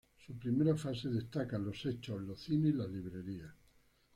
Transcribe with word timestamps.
Su 0.17 0.35
primera 0.39 0.75
fase 0.75 1.09
destacan 1.09 1.63
los 1.63 1.79
"sex 1.79 1.99
shop", 2.01 2.21
los 2.21 2.39
cines 2.43 2.73
y 2.73 2.75
las 2.75 2.89
librerías. 2.89 3.53